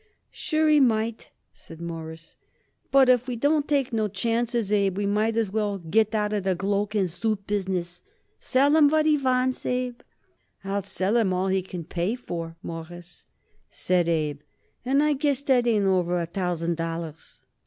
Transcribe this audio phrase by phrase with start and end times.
[0.31, 2.35] "Sure he might," said Morris,
[2.91, 6.43] "but if we don't take no chances, Abe, we might as well go out of
[6.43, 8.01] the cloak and suit business.
[8.39, 9.99] Sell him all he wants, Abe."
[10.63, 13.27] "I'll sell him all he can pay for, Mawruss,"
[13.69, 14.39] said Abe,
[14.83, 17.43] "and I guess that ain't over a thousand dollars."